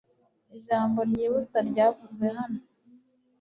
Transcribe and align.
ijambo 0.57 0.99
ryibutsa 1.09 1.57
ryavuzwe 1.69 2.25
hano 2.37 2.61